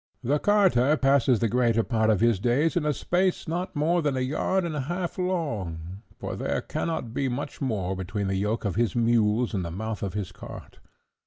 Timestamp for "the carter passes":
0.23-1.41